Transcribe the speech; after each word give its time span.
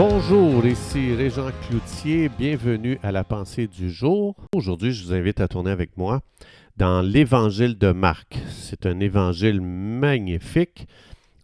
Bonjour, 0.00 0.64
ici 0.64 1.12
Régent 1.12 1.50
Cloutier, 1.66 2.28
bienvenue 2.28 3.00
à 3.02 3.10
la 3.10 3.24
pensée 3.24 3.66
du 3.66 3.90
jour. 3.90 4.36
Aujourd'hui, 4.54 4.92
je 4.92 5.04
vous 5.04 5.12
invite 5.12 5.40
à 5.40 5.48
tourner 5.48 5.72
avec 5.72 5.96
moi 5.96 6.20
dans 6.76 7.02
l'évangile 7.02 7.76
de 7.76 7.90
Marc. 7.90 8.38
C'est 8.48 8.86
un 8.86 9.00
évangile 9.00 9.60
magnifique. 9.60 10.86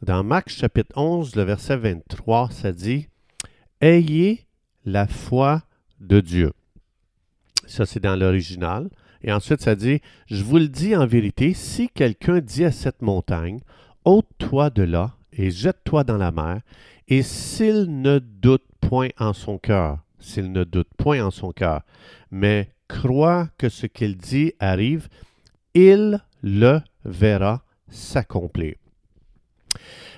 Dans 0.02 0.22
Marc 0.22 0.50
chapitre 0.50 0.96
11, 0.96 1.34
le 1.34 1.42
verset 1.42 1.78
23, 1.78 2.50
ça 2.52 2.70
dit 2.70 3.08
Ayez 3.80 4.46
la 4.84 5.08
foi 5.08 5.64
de 5.98 6.20
Dieu. 6.20 6.52
Ça, 7.66 7.86
c'est 7.86 7.98
dans 7.98 8.14
l'original. 8.14 8.88
Et 9.24 9.32
ensuite, 9.32 9.62
ça 9.62 9.74
dit 9.74 10.00
Je 10.28 10.44
vous 10.44 10.58
le 10.58 10.68
dis 10.68 10.94
en 10.94 11.08
vérité, 11.08 11.54
si 11.54 11.88
quelqu'un 11.88 12.38
dit 12.38 12.64
à 12.64 12.70
cette 12.70 13.02
montagne 13.02 13.58
ôte-toi 14.04 14.70
de 14.70 14.84
là 14.84 15.16
et 15.32 15.50
jette-toi 15.50 16.04
dans 16.04 16.18
la 16.18 16.30
mer, 16.30 16.60
et 17.08 17.22
s'il 17.22 18.00
ne 18.00 18.18
doute 18.18 18.64
point 18.80 19.10
en 19.18 19.32
son 19.32 19.58
cœur, 19.58 19.98
s'il 20.18 20.52
ne 20.52 20.64
doute 20.64 20.88
point 20.96 21.24
en 21.24 21.30
son 21.30 21.52
cœur, 21.52 21.82
mais 22.30 22.70
croit 22.88 23.48
que 23.58 23.68
ce 23.68 23.86
qu'il 23.86 24.16
dit 24.16 24.52
arrive, 24.58 25.08
il 25.74 26.20
le 26.42 26.80
verra 27.04 27.62
s'accomplir. 27.88 28.74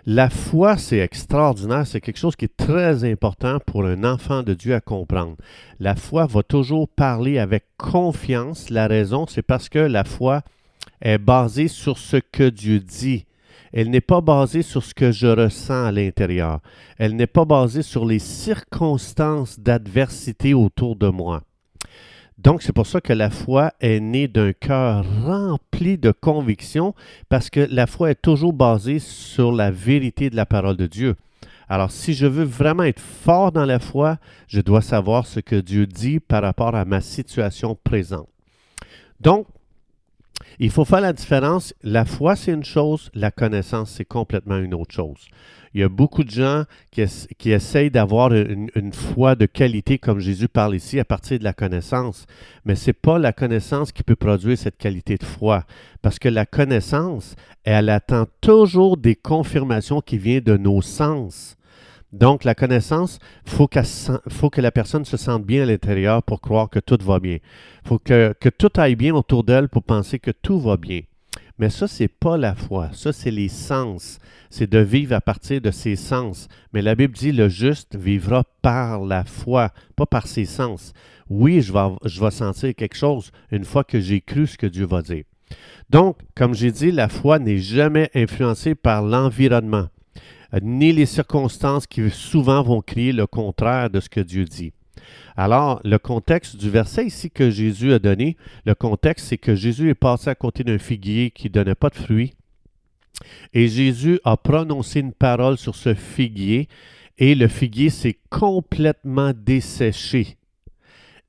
La 0.09 0.31
foi, 0.31 0.77
c'est 0.77 0.99
extraordinaire, 0.99 1.85
c'est 1.85 2.01
quelque 2.01 2.19
chose 2.19 2.37
qui 2.37 2.45
est 2.45 2.57
très 2.57 3.03
important 3.03 3.59
pour 3.67 3.85
un 3.87 4.05
enfant 4.05 4.45
de 4.45 4.55
Dieu 4.55 4.73
à 4.73 4.81
comprendre. 4.81 5.37
La 5.81 5.97
foi 5.97 6.27
va 6.27 6.45
toujours 6.45 6.89
parler 6.89 7.39
avec 7.39 7.65
confiance. 7.77 8.71
La 8.71 8.87
raison, 8.87 9.27
c'est 9.27 9.43
parce 9.43 9.69
que 9.69 9.81
la 9.81 10.05
foi 10.05 10.43
est 11.03 11.19
basée 11.19 11.67
sur 11.67 11.99
ce 11.99 12.19
que 12.19 12.49
Dieu 12.49 12.79
dit 12.79 13.27
elle 13.73 13.91
n'est 13.91 14.01
pas 14.01 14.21
basée 14.21 14.63
sur 14.63 14.83
ce 14.83 14.95
que 14.95 15.13
je 15.13 15.27
ressens 15.27 15.87
à 15.87 15.93
l'intérieur. 15.93 16.61
Elle 16.99 17.17
n'est 17.17 17.27
pas 17.27 17.45
basée 17.45 17.83
sur 17.83 18.05
les 18.05 18.19
circonstances 18.19 19.61
d'adversité 19.61 20.55
autour 20.55 20.97
de 20.97 21.09
moi. 21.09 21.43
Donc, 22.39 22.63
c'est 22.63 22.73
pour 22.73 22.87
ça 22.87 23.01
que 23.01 23.15
la 23.15 23.31
foi 23.31 23.73
est 23.81 23.99
née 23.99 24.29
d'un 24.29 24.53
cœur 24.53 25.05
rempli 25.25 25.97
de 25.97 26.13
conviction, 26.13 26.95
parce 27.29 27.49
que 27.49 27.61
la 27.71 27.87
foi 27.87 28.11
est 28.11 28.21
toujours 28.21 28.53
basée 28.53 28.99
sur 28.99 29.53
la 29.53 29.71
vérité 29.71 30.29
de 30.29 30.37
la 30.37 30.45
parole 30.45 30.77
de 30.77 30.87
Dieu. 30.87 31.17
Alors, 31.69 31.91
si 31.91 32.15
je 32.15 32.27
veux 32.27 32.45
vraiment 32.45 32.85
être 32.85 33.01
fort 33.01 33.53
dans 33.53 33.65
la 33.65 33.79
foi, 33.79 34.19
je 34.49 34.61
dois 34.61 34.83
savoir 34.83 35.27
ce 35.27 35.41
que 35.41 35.57
Dieu 35.57 35.87
dit 35.87 36.21
par 36.21 36.43
rapport 36.43 36.75
à 36.77 36.85
ma 36.85 37.01
situation 37.01 37.77
présente. 37.83 38.29
Donc, 39.21 39.47
il 40.59 40.71
faut 40.71 40.85
faire 40.85 41.01
la 41.01 41.13
différence. 41.13 41.75
La 41.83 42.05
foi, 42.05 42.37
c'est 42.37 42.53
une 42.53 42.65
chose, 42.65 43.11
la 43.15 43.31
connaissance, 43.31 43.91
c'est 43.91 44.05
complètement 44.05 44.59
une 44.59 44.75
autre 44.75 44.95
chose. 44.95 45.29
Il 45.75 45.81
y 45.81 45.83
a 45.83 45.91
beaucoup 45.91 46.25
de 46.25 46.31
gens 46.31 46.65
qui, 46.91 47.51
essayent 47.51 47.91
d'avoir 47.91 48.33
une, 48.33 48.93
foi 48.95 49.35
de 49.35 49.45
qualité, 49.45 49.99
comme 49.99 50.21
Jésus 50.21 50.49
parle 50.49 50.75
ici, 50.75 50.99
à 50.99 51.05
partir 51.05 51.39
de 51.39 51.45
la 51.45 51.53
connaissance. 51.53 52.25
Mais 52.65 52.77
ce 52.77 52.89
n'est 52.89 52.95
pas 52.95 53.19
la 53.19 53.35
connaissance 53.35 53.93
qui 53.93 54.03
peut 54.03 54.17
produire 54.17 54.57
cette 54.57 54.79
qualité 54.79 55.17
de 55.17 55.25
foi. 55.25 55.65
Parce 56.01 56.19
que 56.19 56.31
la 56.31 56.47
connaissance, 56.47 57.37
elle 57.63 57.91
attend 57.91 58.25
toujours 58.41 58.97
des 58.97 59.17
confirmations 59.17 60.01
qui 60.01 60.17
viennent 60.17 60.45
de 60.45 60.57
nos 60.57 60.81
sens. 60.81 61.59
Donc, 62.19 62.45
la 62.45 62.55
connaissance, 62.55 63.19
il 63.45 63.53
faut, 63.53 63.69
que 63.69 64.61
la 64.63 64.71
personne 64.71 65.05
se 65.05 65.19
sente 65.19 65.45
bien 65.45 65.65
à 65.65 65.67
l'intérieur 65.67 66.23
pour 66.23 66.41
croire 66.41 66.71
que 66.71 66.79
tout 66.79 66.97
va 67.03 67.21
bien. 67.21 67.41
Il 67.85 67.89
faut 67.89 67.99
que, 67.99 68.35
tout 68.57 68.71
aille 68.77 68.97
bien 68.97 69.15
autour 69.15 69.45
d'elle 69.45 69.69
pour 69.69 69.83
penser 69.83 70.19
que 70.19 70.31
tout 70.31 70.59
va 70.59 70.79
bien. 70.79 71.03
Mais 71.59 71.69
ça, 71.69 71.87
c'est 71.87 72.09
pas 72.09 72.39
la 72.39 72.55
foi. 72.55 72.89
Ça, 72.95 73.13
c'est 73.13 73.31
les 73.31 73.51
sens. 73.51 74.19
C'est 74.49 74.71
de 74.71 74.79
vivre 74.79 75.15
à 75.15 75.21
partir 75.21 75.61
de 75.61 75.71
ses 75.71 75.95
sens. 75.95 76.49
Mais 76.73 76.81
la 76.81 76.95
Bible 76.95 77.15
dit 77.15 77.33
le 77.33 77.51
juste 77.51 77.97
vivra 77.97 78.45
par 78.63 79.05
la 79.05 79.25
foi, 79.25 79.71
pas 79.95 80.07
par 80.07 80.27
ses 80.27 80.47
sens. 80.47 80.95
Oui, 81.29 81.61
je 81.61 81.71
vais, 81.71 81.97
je 82.07 82.19
vais 82.19 82.31
sentir 82.31 82.75
quelque 82.75 82.97
chose 82.97 83.31
une 83.53 83.65
fois 83.65 83.85
que 83.85 84.01
j'ai 84.01 84.23
cru 84.23 84.47
ce 84.47 84.57
que 84.57 84.67
Dieu 84.67 84.87
va 84.87 85.03
dire. 85.03 85.25
Donc, 85.91 86.17
comme 86.35 86.55
j'ai 86.55 86.73
dit, 86.73 86.93
la 86.93 87.11
foi 87.11 87.39
n'est 87.39 87.59
jamais 87.59 88.11
influencée 88.15 88.75
par 88.75 89.03
l'environnement. 89.03 89.89
Euh, 90.55 90.61
ni 90.63 90.93
les 90.93 91.07
circonstances 91.07 91.87
qui 91.87 92.09
souvent 92.11 92.63
vont 92.63 92.81
crier 92.81 93.13
le 93.13 93.27
contraire 93.27 93.91
de 93.91 94.01
ce 94.01 94.09
que 94.09 94.21
Dieu 94.21 94.45
dit. 94.45 94.73
Alors, 95.37 95.81
le 95.85 95.99
contexte 95.99 96.57
du 96.57 96.71
verset 96.71 97.07
ici 97.07 97.31
que 97.31 97.51
Jésus 97.51 97.93
a 97.93 97.99
donné, 97.99 98.37
le 98.65 98.75
contexte, 98.75 99.27
c'est 99.27 99.39
que 99.39 99.55
Jésus 99.55 99.91
est 99.91 99.95
passé 99.95 100.31
à 100.31 100.35
côté 100.35 100.65
d'un 100.65 100.79
figuier 100.79 101.31
qui 101.31 101.49
ne 101.49 101.53
donnait 101.53 101.75
pas 101.75 101.91
de 101.91 101.97
fruits. 101.97 102.33
Et 103.53 103.69
Jésus 103.69 104.21
a 104.25 104.37
prononcé 104.37 105.01
une 105.01 105.13
parole 105.13 105.59
sur 105.59 105.75
ce 105.75 105.95
figuier 105.95 106.69
et 107.19 107.35
le 107.35 107.49
figuier 107.49 107.91
s'est 107.91 108.19
complètement 108.31 109.33
desséché. 109.35 110.36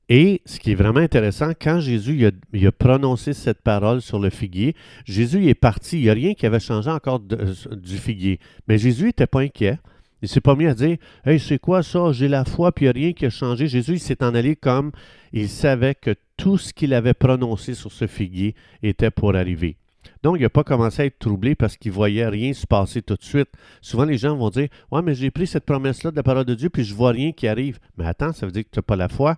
Et 0.08 0.40
ce 0.46 0.58
qui 0.58 0.72
est 0.72 0.74
vraiment 0.74 1.00
intéressant, 1.00 1.50
quand 1.60 1.80
Jésus 1.80 2.26
a, 2.26 2.72
prononcé 2.72 3.34
cette 3.34 3.60
parole 3.60 4.00
sur 4.00 4.18
le 4.18 4.30
figuier, 4.30 4.74
Jésus 5.04 5.48
est 5.48 5.54
parti. 5.54 5.98
Il 5.98 6.04
n'y 6.04 6.10
a 6.10 6.14
rien 6.14 6.34
qui 6.34 6.46
avait 6.46 6.60
changé 6.60 6.90
encore 6.90 7.20
du 7.20 7.98
figuier. 7.98 8.40
Mais 8.68 8.78
Jésus 8.78 9.04
n'était 9.04 9.26
pas 9.26 9.40
inquiet. 9.40 9.78
Il 10.22 10.24
ne 10.24 10.28
s'est 10.28 10.40
pas 10.40 10.56
mis 10.56 10.66
à 10.66 10.74
dire 10.74 10.96
Hey, 11.24 11.38
c'est 11.38 11.58
quoi 11.58 11.82
ça? 11.82 12.10
J'ai 12.12 12.26
la 12.26 12.44
foi, 12.44 12.72
puis 12.72 12.86
il 12.86 12.88
n'y 12.88 12.90
a 12.90 12.92
rien 12.92 13.12
qui 13.12 13.26
a 13.26 13.30
changé. 13.30 13.68
Jésus 13.68 13.98
s'est 13.98 14.24
en 14.24 14.34
allé 14.34 14.56
comme 14.56 14.92
il 15.32 15.48
savait 15.48 15.94
que 15.94 16.14
tout 16.36 16.56
ce 16.56 16.72
qu'il 16.72 16.94
avait 16.94 17.14
prononcé 17.14 17.74
sur 17.74 17.92
ce 17.92 18.06
figuier 18.06 18.54
était 18.82 19.10
pour 19.10 19.36
arriver. 19.36 19.76
Donc, 20.22 20.36
il 20.38 20.42
n'a 20.42 20.48
pas 20.48 20.64
commencé 20.64 21.02
à 21.02 21.04
être 21.04 21.18
troublé 21.18 21.54
parce 21.54 21.76
qu'il 21.76 21.92
ne 21.92 21.96
voyait 21.96 22.26
rien 22.26 22.52
se 22.52 22.66
passer 22.66 23.02
tout 23.02 23.14
de 23.14 23.22
suite. 23.22 23.50
Souvent, 23.82 24.04
les 24.04 24.18
gens 24.18 24.36
vont 24.36 24.50
dire 24.50 24.68
Ouais, 24.90 25.02
mais 25.02 25.14
j'ai 25.14 25.30
pris 25.30 25.46
cette 25.46 25.66
promesse-là 25.66 26.10
de 26.10 26.16
la 26.16 26.22
parole 26.22 26.46
de 26.46 26.54
Dieu, 26.54 26.70
puis 26.70 26.82
je 26.82 26.92
ne 26.92 26.96
vois 26.96 27.10
rien 27.10 27.30
qui 27.32 27.46
arrive. 27.46 27.78
Mais 27.98 28.06
attends, 28.06 28.32
ça 28.32 28.46
veut 28.46 28.52
dire 28.52 28.64
que 28.64 28.70
tu 28.72 28.78
n'as 28.78 28.82
pas 28.82 28.96
la 28.96 29.08
foi. 29.08 29.36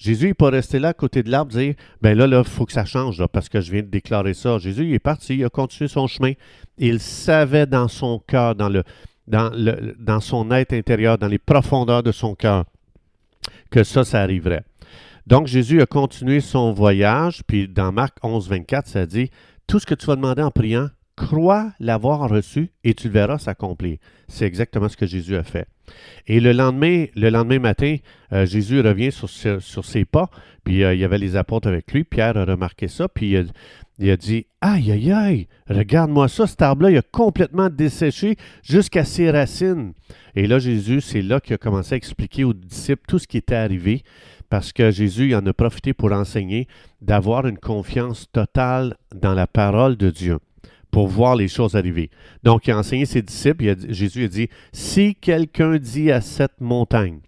Jésus 0.00 0.28
n'est 0.28 0.34
pas 0.34 0.48
resté 0.48 0.78
là 0.78 0.88
à 0.88 0.94
côté 0.94 1.22
de 1.22 1.30
l'arbre 1.30 1.52
dire 1.52 1.74
ben 2.00 2.16
là, 2.16 2.26
il 2.26 2.44
faut 2.44 2.64
que 2.64 2.72
ça 2.72 2.86
change 2.86 3.22
parce 3.26 3.50
que 3.50 3.60
je 3.60 3.70
viens 3.70 3.82
de 3.82 3.88
déclarer 3.88 4.32
ça. 4.32 4.56
Jésus 4.56 4.86
il 4.86 4.94
est 4.94 4.98
parti, 4.98 5.36
il 5.36 5.44
a 5.44 5.50
continué 5.50 5.88
son 5.88 6.06
chemin. 6.06 6.32
Il 6.78 7.00
savait 7.00 7.66
dans 7.66 7.86
son 7.86 8.18
cœur, 8.18 8.54
dans, 8.54 8.70
dans 9.26 10.20
son 10.20 10.50
être 10.52 10.72
intérieur, 10.72 11.18
dans 11.18 11.28
les 11.28 11.38
profondeurs 11.38 12.02
de 12.02 12.12
son 12.12 12.34
cœur, 12.34 12.64
que 13.70 13.84
ça, 13.84 14.02
ça 14.02 14.22
arriverait. 14.22 14.64
Donc 15.26 15.46
Jésus 15.46 15.82
a 15.82 15.86
continué 15.86 16.40
son 16.40 16.72
voyage, 16.72 17.42
puis 17.46 17.68
dans 17.68 17.92
Marc 17.92 18.16
11, 18.22 18.48
24, 18.48 18.88
ça 18.88 19.04
dit 19.04 19.30
Tout 19.66 19.80
ce 19.80 19.86
que 19.86 19.94
tu 19.94 20.06
vas 20.06 20.16
demander 20.16 20.40
en 20.40 20.50
priant, 20.50 20.88
crois 21.20 21.72
l'avoir 21.80 22.28
reçu 22.28 22.70
et 22.82 22.94
tu 22.94 23.08
le 23.08 23.12
verras 23.12 23.38
s'accomplir. 23.38 23.98
C'est 24.28 24.46
exactement 24.46 24.88
ce 24.88 24.96
que 24.96 25.06
Jésus 25.06 25.36
a 25.36 25.42
fait. 25.42 25.66
Et 26.26 26.40
le 26.40 26.52
lendemain, 26.52 27.06
le 27.14 27.28
lendemain 27.28 27.58
matin, 27.58 27.96
euh, 28.32 28.46
Jésus 28.46 28.80
revient 28.80 29.12
sur, 29.12 29.28
ses 29.84 30.04
pas, 30.04 30.30
puis 30.64 30.82
euh, 30.82 30.94
il 30.94 31.00
y 31.00 31.04
avait 31.04 31.18
les 31.18 31.36
apôtres 31.36 31.68
avec 31.68 31.92
lui. 31.92 32.04
Pierre 32.04 32.36
a 32.36 32.44
remarqué 32.44 32.88
ça, 32.88 33.08
puis 33.08 33.36
il 33.98 34.10
a 34.10 34.16
dit 34.16 34.46
Aïe, 34.62 34.92
aïe, 34.92 35.12
aïe, 35.12 35.48
regarde-moi 35.68 36.28
ça, 36.28 36.46
cet 36.46 36.62
arbre-là, 36.62 36.90
il 36.90 36.96
a 36.96 37.02
complètement 37.02 37.68
desséché 37.68 38.36
jusqu'à 38.62 39.04
ses 39.04 39.30
racines. 39.30 39.92
Et 40.34 40.46
là, 40.46 40.58
Jésus, 40.58 41.02
c'est 41.02 41.22
là 41.22 41.40
qu'il 41.40 41.54
a 41.54 41.58
commencé 41.58 41.94
à 41.94 41.96
expliquer 41.96 42.44
aux 42.44 42.54
disciples 42.54 43.02
tout 43.06 43.18
ce 43.18 43.26
qui 43.26 43.36
était 43.36 43.56
arrivé, 43.56 44.04
parce 44.48 44.72
que 44.72 44.90
Jésus 44.90 45.34
en 45.34 45.44
a 45.44 45.52
profité 45.52 45.92
pour 45.92 46.12
enseigner 46.12 46.66
d'avoir 47.02 47.46
une 47.46 47.58
confiance 47.58 48.26
totale 48.32 48.96
dans 49.14 49.34
la 49.34 49.46
parole 49.46 49.96
de 49.96 50.10
Dieu 50.10 50.38
pour 50.90 51.08
voir 51.08 51.36
les 51.36 51.48
choses 51.48 51.76
arriver. 51.76 52.10
Donc, 52.42 52.66
il 52.66 52.72
a 52.72 52.78
enseigné 52.78 53.06
ses 53.06 53.22
disciples, 53.22 53.74
Jésus 53.88 54.24
a 54.24 54.28
dit, 54.28 54.48
si 54.72 55.14
quelqu'un 55.14 55.76
dit 55.78 56.10
à 56.10 56.20
cette 56.20 56.60
montagne, 56.60 57.20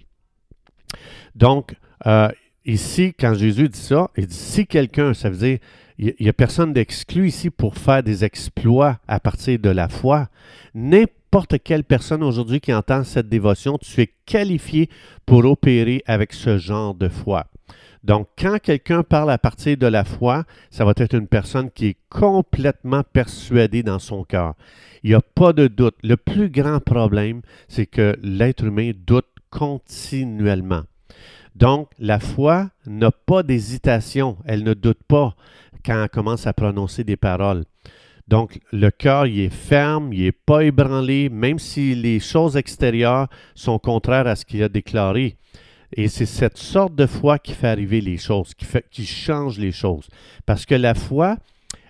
donc, 1.34 1.74
euh, 2.06 2.28
ici, 2.64 3.14
quand 3.18 3.34
Jésus 3.34 3.68
dit 3.68 3.78
ça, 3.78 4.10
il 4.16 4.26
dit, 4.26 4.34
si 4.34 4.66
quelqu'un, 4.66 5.14
ça 5.14 5.30
veut 5.30 5.36
dire, 5.36 5.58
il 5.98 6.14
n'y 6.20 6.28
a 6.28 6.32
personne 6.32 6.72
d'exclu 6.72 7.28
ici 7.28 7.50
pour 7.50 7.76
faire 7.76 8.02
des 8.02 8.24
exploits 8.24 8.98
à 9.06 9.20
partir 9.20 9.58
de 9.58 9.70
la 9.70 9.88
foi. 9.88 10.28
N'importe 10.74 11.62
quelle 11.62 11.84
personne 11.84 12.22
aujourd'hui 12.22 12.60
qui 12.60 12.72
entend 12.74 13.04
cette 13.04 13.28
dévotion, 13.28 13.78
tu 13.78 14.00
es 14.00 14.10
qualifié 14.26 14.88
pour 15.26 15.44
opérer 15.44 16.02
avec 16.06 16.32
ce 16.32 16.58
genre 16.58 16.94
de 16.94 17.08
foi. 17.08 17.46
Donc, 18.04 18.28
quand 18.36 18.58
quelqu'un 18.60 19.02
parle 19.02 19.30
à 19.30 19.38
partir 19.38 19.76
de 19.76 19.86
la 19.86 20.04
foi, 20.04 20.44
ça 20.70 20.84
va 20.84 20.92
être 20.96 21.14
une 21.14 21.28
personne 21.28 21.70
qui 21.70 21.86
est 21.86 21.96
complètement 22.08 23.02
persuadée 23.04 23.82
dans 23.82 24.00
son 24.00 24.24
cœur. 24.24 24.54
Il 25.02 25.10
n'y 25.10 25.14
a 25.14 25.20
pas 25.20 25.52
de 25.52 25.68
doute. 25.68 25.96
Le 26.02 26.16
plus 26.16 26.50
grand 26.50 26.80
problème, 26.80 27.42
c'est 27.68 27.86
que 27.86 28.16
l'être 28.22 28.64
humain 28.64 28.92
doute 29.06 29.26
continuellement. 29.50 30.82
Donc, 31.54 31.90
la 31.98 32.18
foi 32.18 32.70
n'a 32.86 33.10
pas 33.10 33.42
d'hésitation. 33.42 34.36
Elle 34.46 34.64
ne 34.64 34.74
doute 34.74 35.02
pas 35.06 35.36
quand 35.84 36.02
elle 36.02 36.08
commence 36.08 36.46
à 36.46 36.52
prononcer 36.52 37.04
des 37.04 37.16
paroles. 37.16 37.64
Donc, 38.28 38.60
le 38.72 38.90
cœur, 38.90 39.26
il 39.26 39.40
est 39.40 39.50
ferme, 39.50 40.12
il 40.12 40.22
n'est 40.22 40.32
pas 40.32 40.64
ébranlé, 40.64 41.28
même 41.28 41.58
si 41.58 41.94
les 41.94 42.20
choses 42.20 42.56
extérieures 42.56 43.28
sont 43.54 43.78
contraires 43.78 44.26
à 44.26 44.36
ce 44.36 44.44
qu'il 44.44 44.62
a 44.62 44.68
déclaré. 44.68 45.36
Et 45.94 46.08
c'est 46.08 46.26
cette 46.26 46.58
sorte 46.58 46.94
de 46.94 47.06
foi 47.06 47.38
qui 47.38 47.52
fait 47.52 47.68
arriver 47.68 48.00
les 48.00 48.16
choses, 48.16 48.54
qui, 48.54 48.64
fait, 48.64 48.86
qui 48.90 49.04
change 49.04 49.58
les 49.58 49.72
choses. 49.72 50.08
Parce 50.46 50.64
que 50.64 50.74
la 50.74 50.94
foi, 50.94 51.36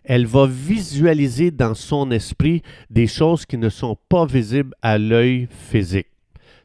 elle 0.04 0.26
va 0.26 0.46
visualiser 0.46 1.50
dans 1.50 1.74
son 1.74 2.10
esprit 2.10 2.62
des 2.90 3.06
choses 3.06 3.46
qui 3.46 3.58
ne 3.58 3.68
sont 3.68 3.96
pas 4.08 4.26
visibles 4.26 4.74
à 4.82 4.98
l'œil 4.98 5.48
physique. 5.70 6.08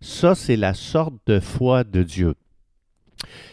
Ça, 0.01 0.35
c'est 0.35 0.55
la 0.55 0.73
sorte 0.73 1.15
de 1.27 1.39
foi 1.39 1.83
de 1.83 2.03
Dieu. 2.03 2.35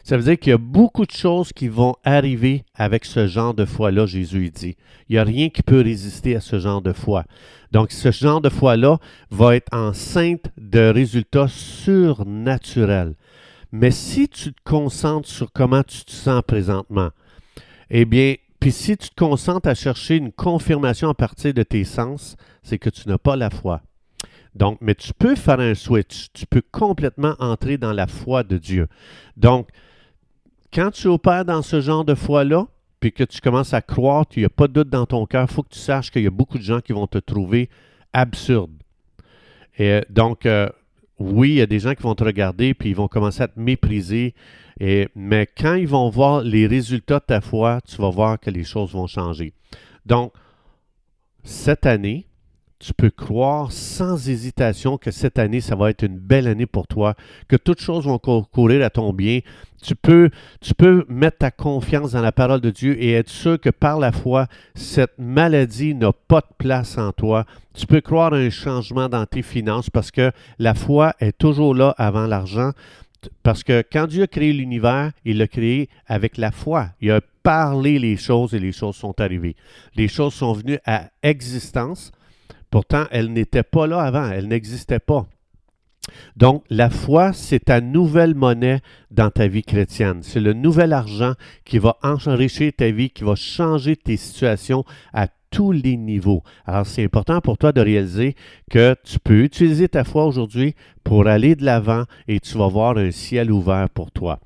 Ça 0.02 0.16
veut 0.16 0.22
dire 0.22 0.38
qu'il 0.38 0.50
y 0.50 0.54
a 0.54 0.58
beaucoup 0.58 1.06
de 1.06 1.10
choses 1.10 1.52
qui 1.52 1.68
vont 1.68 1.94
arriver 2.04 2.64
avec 2.74 3.04
ce 3.04 3.26
genre 3.26 3.54
de 3.54 3.64
foi-là, 3.64 4.06
Jésus 4.06 4.50
dit. 4.50 4.76
Il 5.08 5.14
n'y 5.14 5.18
a 5.18 5.24
rien 5.24 5.48
qui 5.48 5.62
peut 5.62 5.80
résister 5.80 6.36
à 6.36 6.40
ce 6.40 6.58
genre 6.58 6.82
de 6.82 6.92
foi. 6.92 7.24
Donc, 7.72 7.90
ce 7.90 8.10
genre 8.10 8.40
de 8.40 8.50
foi-là 8.50 8.98
va 9.30 9.56
être 9.56 9.74
enceinte 9.74 10.46
de 10.58 10.90
résultats 10.90 11.48
surnaturels. 11.48 13.14
Mais 13.76 13.90
si 13.90 14.28
tu 14.28 14.52
te 14.52 14.60
concentres 14.62 15.28
sur 15.28 15.50
comment 15.50 15.82
tu 15.82 16.04
te 16.04 16.12
sens 16.12 16.42
présentement, 16.46 17.10
eh 17.90 18.04
bien, 18.04 18.36
puis 18.60 18.70
si 18.70 18.96
tu 18.96 19.08
te 19.08 19.16
concentres 19.16 19.68
à 19.68 19.74
chercher 19.74 20.14
une 20.14 20.30
confirmation 20.30 21.08
à 21.08 21.14
partir 21.14 21.52
de 21.52 21.64
tes 21.64 21.82
sens, 21.82 22.36
c'est 22.62 22.78
que 22.78 22.88
tu 22.88 23.08
n'as 23.08 23.18
pas 23.18 23.34
la 23.34 23.50
foi. 23.50 23.82
Donc, 24.54 24.78
mais 24.80 24.94
tu 24.94 25.12
peux 25.12 25.34
faire 25.34 25.58
un 25.58 25.74
switch. 25.74 26.28
Tu 26.32 26.46
peux 26.46 26.62
complètement 26.70 27.34
entrer 27.40 27.76
dans 27.76 27.92
la 27.92 28.06
foi 28.06 28.44
de 28.44 28.58
Dieu. 28.58 28.86
Donc, 29.36 29.70
quand 30.72 30.92
tu 30.92 31.08
opères 31.08 31.44
dans 31.44 31.62
ce 31.62 31.80
genre 31.80 32.04
de 32.04 32.14
foi-là, 32.14 32.68
puis 33.00 33.10
que 33.10 33.24
tu 33.24 33.40
commences 33.40 33.74
à 33.74 33.82
croire, 33.82 34.24
n'y 34.36 34.44
a 34.44 34.50
pas 34.50 34.68
de 34.68 34.74
doute 34.74 34.88
dans 34.88 35.06
ton 35.06 35.26
cœur, 35.26 35.48
il 35.50 35.52
faut 35.52 35.64
que 35.64 35.74
tu 35.74 35.80
saches 35.80 36.12
qu'il 36.12 36.22
y 36.22 36.28
a 36.28 36.30
beaucoup 36.30 36.58
de 36.58 36.62
gens 36.62 36.80
qui 36.80 36.92
vont 36.92 37.08
te 37.08 37.18
trouver 37.18 37.68
absurde. 38.12 38.70
Et 39.78 40.02
donc, 40.10 40.46
euh, 40.46 40.68
oui, 41.18 41.50
il 41.50 41.54
y 41.56 41.60
a 41.60 41.66
des 41.66 41.78
gens 41.78 41.94
qui 41.94 42.02
vont 42.02 42.14
te 42.14 42.24
regarder, 42.24 42.74
puis 42.74 42.90
ils 42.90 42.96
vont 42.96 43.08
commencer 43.08 43.42
à 43.42 43.48
te 43.48 43.58
mépriser. 43.58 44.34
Et, 44.80 45.08
mais 45.14 45.46
quand 45.46 45.74
ils 45.74 45.86
vont 45.86 46.08
voir 46.10 46.42
les 46.42 46.66
résultats 46.66 47.20
de 47.20 47.24
ta 47.24 47.40
foi, 47.40 47.80
tu 47.86 47.96
vas 47.96 48.10
voir 48.10 48.40
que 48.40 48.50
les 48.50 48.64
choses 48.64 48.92
vont 48.92 49.06
changer. 49.06 49.52
Donc, 50.06 50.32
cette 51.44 51.86
année, 51.86 52.26
tu 52.84 52.92
peux 52.92 53.08
croire 53.08 53.72
sans 53.72 54.28
hésitation 54.28 54.98
que 54.98 55.10
cette 55.10 55.38
année, 55.38 55.62
ça 55.62 55.74
va 55.74 55.88
être 55.88 56.02
une 56.02 56.18
belle 56.18 56.46
année 56.46 56.66
pour 56.66 56.86
toi, 56.86 57.14
que 57.48 57.56
toutes 57.56 57.80
choses 57.80 58.04
vont 58.04 58.18
courir 58.18 58.84
à 58.84 58.90
ton 58.90 59.14
bien. 59.14 59.40
Tu 59.82 59.94
peux, 59.94 60.28
tu 60.60 60.74
peux 60.74 61.06
mettre 61.08 61.38
ta 61.38 61.50
confiance 61.50 62.12
dans 62.12 62.20
la 62.20 62.32
parole 62.32 62.60
de 62.60 62.68
Dieu 62.68 63.02
et 63.02 63.12
être 63.12 63.30
sûr 63.30 63.58
que 63.58 63.70
par 63.70 63.98
la 63.98 64.12
foi, 64.12 64.48
cette 64.74 65.18
maladie 65.18 65.94
n'a 65.94 66.12
pas 66.12 66.40
de 66.40 66.54
place 66.58 66.98
en 66.98 67.12
toi. 67.12 67.46
Tu 67.72 67.86
peux 67.86 68.02
croire 68.02 68.34
à 68.34 68.36
un 68.36 68.50
changement 68.50 69.08
dans 69.08 69.24
tes 69.24 69.42
finances 69.42 69.88
parce 69.88 70.10
que 70.10 70.30
la 70.58 70.74
foi 70.74 71.14
est 71.20 71.36
toujours 71.36 71.74
là 71.74 71.94
avant 71.96 72.26
l'argent. 72.26 72.72
Parce 73.42 73.64
que 73.64 73.82
quand 73.90 74.06
Dieu 74.06 74.24
a 74.24 74.26
créé 74.26 74.52
l'univers, 74.52 75.12
il 75.24 75.38
l'a 75.38 75.48
créé 75.48 75.88
avec 76.06 76.36
la 76.36 76.50
foi. 76.50 76.88
Il 77.00 77.10
a 77.10 77.22
parlé 77.42 77.98
les 77.98 78.18
choses 78.18 78.52
et 78.52 78.58
les 78.58 78.72
choses 78.72 78.96
sont 78.96 79.18
arrivées. 79.22 79.56
Les 79.96 80.08
choses 80.08 80.34
sont 80.34 80.52
venues 80.52 80.78
à 80.84 81.08
existence 81.22 82.12
Pourtant, 82.74 83.04
elle 83.12 83.32
n'était 83.32 83.62
pas 83.62 83.86
là 83.86 84.00
avant, 84.00 84.28
elle 84.32 84.48
n'existait 84.48 84.98
pas. 84.98 85.26
Donc, 86.34 86.64
la 86.70 86.90
foi, 86.90 87.32
c'est 87.32 87.66
ta 87.66 87.80
nouvelle 87.80 88.34
monnaie 88.34 88.80
dans 89.12 89.30
ta 89.30 89.46
vie 89.46 89.62
chrétienne. 89.62 90.24
C'est 90.24 90.40
le 90.40 90.54
nouvel 90.54 90.92
argent 90.92 91.34
qui 91.64 91.78
va 91.78 91.96
enrichir 92.02 92.72
ta 92.76 92.90
vie, 92.90 93.10
qui 93.10 93.22
va 93.22 93.36
changer 93.36 93.94
tes 93.94 94.16
situations 94.16 94.84
à 95.12 95.28
tous 95.50 95.70
les 95.70 95.96
niveaux. 95.96 96.42
Alors, 96.66 96.84
c'est 96.84 97.04
important 97.04 97.40
pour 97.40 97.58
toi 97.58 97.70
de 97.70 97.80
réaliser 97.80 98.34
que 98.68 98.96
tu 99.04 99.20
peux 99.20 99.44
utiliser 99.44 99.86
ta 99.86 100.02
foi 100.02 100.26
aujourd'hui 100.26 100.74
pour 101.04 101.28
aller 101.28 101.54
de 101.54 101.64
l'avant 101.64 102.06
et 102.26 102.40
tu 102.40 102.58
vas 102.58 102.66
voir 102.66 102.98
un 102.98 103.12
ciel 103.12 103.52
ouvert 103.52 103.88
pour 103.88 104.10
toi. 104.10 104.40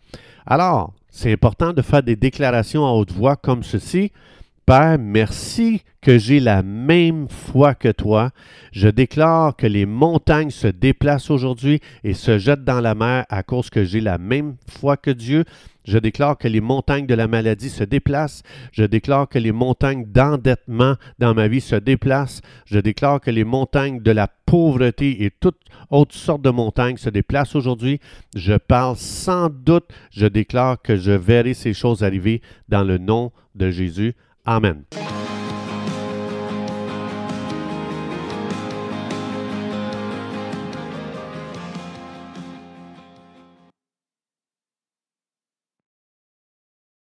Alors, 0.44 0.92
c'est 1.08 1.32
important 1.32 1.72
de 1.72 1.80
faire 1.80 2.02
des 2.02 2.16
déclarations 2.16 2.86
à 2.86 2.90
haute 2.90 3.10
voix 3.10 3.36
comme 3.36 3.62
ceci. 3.62 4.12
Père, 4.68 4.98
merci 4.98 5.80
que 6.02 6.18
j'ai 6.18 6.40
la 6.40 6.62
même 6.62 7.26
foi 7.30 7.74
que 7.74 7.88
toi. 7.90 8.32
Je 8.70 8.90
déclare 8.90 9.56
que 9.56 9.66
les 9.66 9.86
montagnes 9.86 10.50
se 10.50 10.66
déplacent 10.66 11.30
aujourd'hui 11.30 11.80
et 12.04 12.12
se 12.12 12.36
jettent 12.36 12.64
dans 12.64 12.82
la 12.82 12.94
mer 12.94 13.24
à 13.30 13.42
cause 13.42 13.70
que 13.70 13.82
j'ai 13.82 14.02
la 14.02 14.18
même 14.18 14.56
foi 14.68 14.98
que 14.98 15.10
Dieu. 15.10 15.46
Je 15.86 15.96
déclare 15.96 16.36
que 16.36 16.48
les 16.48 16.60
montagnes 16.60 17.06
de 17.06 17.14
la 17.14 17.28
maladie 17.28 17.70
se 17.70 17.82
déplacent. 17.82 18.42
Je 18.72 18.84
déclare 18.84 19.26
que 19.26 19.38
les 19.38 19.52
montagnes 19.52 20.04
d'endettement 20.04 20.96
dans 21.18 21.32
ma 21.32 21.48
vie 21.48 21.62
se 21.62 21.76
déplacent. 21.76 22.42
Je 22.66 22.78
déclare 22.78 23.22
que 23.22 23.30
les 23.30 23.44
montagnes 23.44 24.02
de 24.02 24.10
la 24.10 24.28
pauvreté 24.44 25.24
et 25.24 25.30
toutes 25.30 25.62
autres 25.88 26.14
sortes 26.14 26.42
de 26.42 26.50
montagnes 26.50 26.98
se 26.98 27.08
déplacent 27.08 27.56
aujourd'hui. 27.56 28.00
Je 28.36 28.52
parle 28.52 28.96
sans 28.96 29.48
doute. 29.48 29.88
Je 30.10 30.26
déclare 30.26 30.82
que 30.82 30.96
je 30.96 31.12
verrai 31.12 31.54
ces 31.54 31.72
choses 31.72 32.04
arriver 32.04 32.42
dans 32.68 32.84
le 32.84 32.98
nom 32.98 33.32
de 33.54 33.70
Jésus. 33.70 34.14
Amen. 34.48 35.07